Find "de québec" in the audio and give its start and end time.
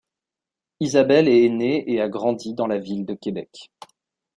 3.05-3.69